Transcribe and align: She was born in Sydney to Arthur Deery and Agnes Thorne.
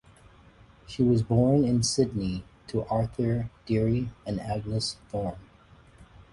She 0.87 1.03
was 1.03 1.21
born 1.21 1.63
in 1.63 1.83
Sydney 1.83 2.43
to 2.69 2.85
Arthur 2.89 3.51
Deery 3.67 4.09
and 4.25 4.39
Agnes 4.41 4.97
Thorne. 5.09 5.37